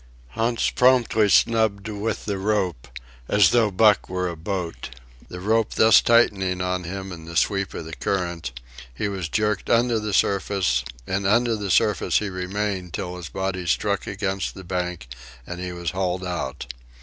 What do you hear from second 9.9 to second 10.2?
the